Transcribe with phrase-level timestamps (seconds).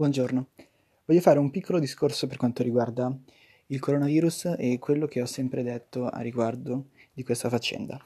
[0.00, 0.46] Buongiorno,
[1.04, 3.14] voglio fare un piccolo discorso per quanto riguarda
[3.66, 8.02] il coronavirus e quello che ho sempre detto a riguardo di questa faccenda.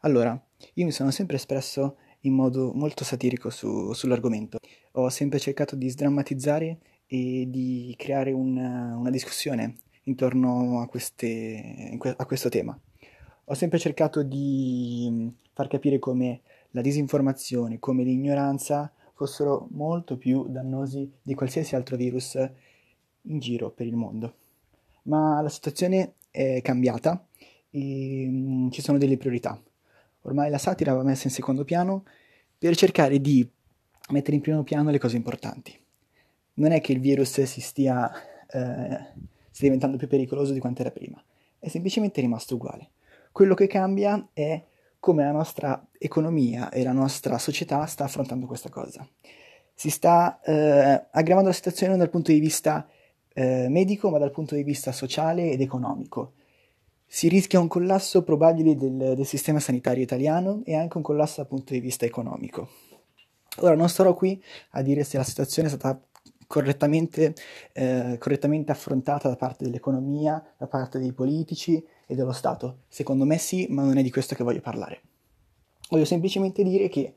[0.00, 0.38] Allora,
[0.74, 4.58] io mi sono sempre espresso in modo molto satirico su, sull'argomento,
[4.92, 12.26] ho sempre cercato di sdrammatizzare e di creare una, una discussione intorno a, queste, a
[12.26, 12.78] questo tema.
[13.46, 21.10] Ho sempre cercato di far capire come la disinformazione, come l'ignoranza fossero molto più dannosi
[21.20, 22.36] di qualsiasi altro virus
[23.22, 24.34] in giro per il mondo.
[25.02, 27.26] Ma la situazione è cambiata
[27.68, 29.60] e mm, ci sono delle priorità.
[30.22, 32.04] Ormai la satira va messa in secondo piano
[32.56, 33.48] per cercare di
[34.10, 35.76] mettere in primo piano le cose importanti.
[36.54, 38.08] Non è che il virus si stia,
[38.46, 39.04] eh,
[39.50, 41.20] stia diventando più pericoloso di quanto era prima,
[41.58, 42.90] è semplicemente rimasto uguale.
[43.32, 44.62] Quello che cambia è
[45.00, 49.06] come la nostra economia e la nostra società sta affrontando questa cosa.
[49.74, 52.88] Si sta eh, aggravando la situazione non dal punto di vista
[53.32, 56.32] eh, medico, ma dal punto di vista sociale ed economico.
[57.06, 61.46] Si rischia un collasso probabile del, del sistema sanitario italiano e anche un collasso dal
[61.46, 62.68] punto di vista economico.
[63.58, 66.00] Ora non starò qui a dire se la situazione è stata
[66.46, 67.34] correttamente,
[67.72, 72.78] eh, correttamente affrontata da parte dell'economia, da parte dei politici e dello Stato.
[72.88, 75.02] Secondo me sì, ma non è di questo che voglio parlare.
[75.90, 77.14] Voglio semplicemente dire che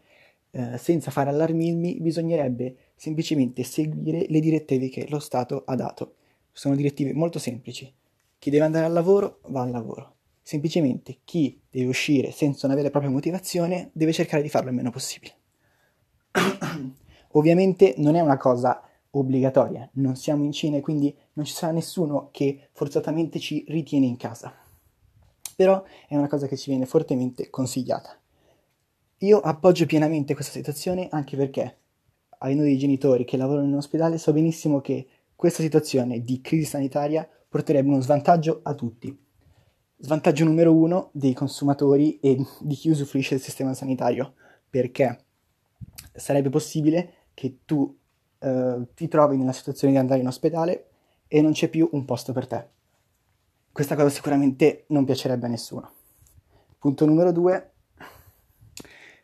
[0.51, 6.15] eh, senza fare allarmismi bisognerebbe semplicemente seguire le direttive che lo Stato ha dato.
[6.51, 7.91] Sono direttive molto semplici.
[8.37, 10.15] Chi deve andare al lavoro va al lavoro.
[10.41, 14.75] Semplicemente chi deve uscire senza una vera e propria motivazione deve cercare di farlo il
[14.75, 15.33] meno possibile.
[17.33, 18.81] Ovviamente non è una cosa
[19.11, 24.05] obbligatoria, non siamo in Cina e quindi non ci sarà nessuno che forzatamente ci ritiene
[24.05, 24.53] in casa.
[25.61, 28.19] Però è una cosa che ci viene fortemente consigliata.
[29.19, 31.77] Io appoggio pienamente questa situazione anche perché,
[32.39, 37.29] avendo dei genitori che lavorano in ospedale, so benissimo che questa situazione di crisi sanitaria
[37.47, 39.15] porterebbe uno svantaggio a tutti.
[39.97, 44.33] Svantaggio numero uno dei consumatori e di chi usufruisce del sistema sanitario,
[44.67, 45.25] perché
[46.11, 47.95] sarebbe possibile che tu
[48.39, 50.87] eh, ti trovi nella situazione di andare in ospedale
[51.27, 52.79] e non c'è più un posto per te.
[53.71, 55.91] Questa cosa sicuramente non piacerebbe a nessuno.
[56.77, 57.71] Punto numero due,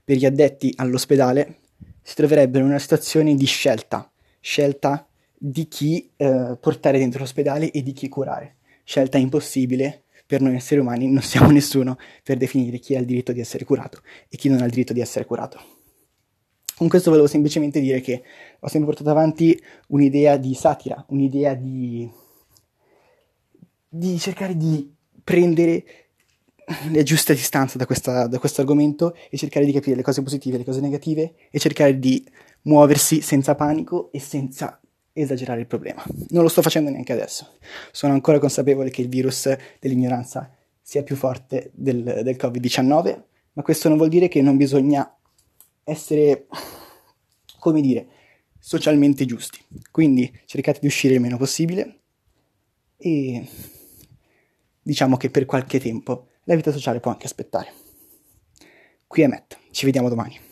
[0.04, 1.58] per gli addetti all'ospedale
[2.02, 4.10] si troverebbero in una situazione di scelta,
[4.40, 5.06] scelta
[5.38, 8.56] di chi eh, portare dentro l'ospedale e di chi curare.
[8.86, 13.34] Scelta impossibile per noi esseri umani, non siamo nessuno per definire chi ha il diritto
[13.34, 15.60] di essere curato e chi non ha il diritto di essere curato.
[16.78, 18.24] Con questo volevo semplicemente dire che
[18.60, 22.10] ho sempre portato avanti un'idea di satira, un'idea di,
[23.88, 24.94] di cercare di
[25.24, 25.84] prendere
[26.90, 30.56] le giuste distanze da, questa, da questo argomento e cercare di capire le cose positive
[30.56, 32.26] e le cose negative e cercare di
[32.64, 34.80] muoversi senza panico e senza
[35.14, 36.04] esagerare il problema.
[36.30, 37.58] Non lo sto facendo neanche adesso.
[37.92, 39.50] Sono ancora consapevole che il virus
[39.80, 43.22] dell'ignoranza sia più forte del, del Covid-19,
[43.54, 45.10] ma questo non vuol dire che non bisogna
[45.84, 46.48] essere,
[47.60, 48.08] come dire,
[48.60, 49.60] socialmente giusti.
[49.90, 52.00] Quindi cercate di uscire il meno possibile
[52.98, 53.48] e
[54.88, 57.74] diciamo che per qualche tempo la vita sociale può anche aspettare.
[59.06, 60.47] Qui è Matt, ci vediamo domani.